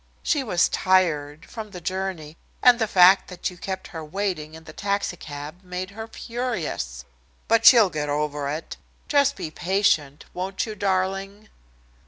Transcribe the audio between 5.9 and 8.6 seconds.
her furious. But she'll get over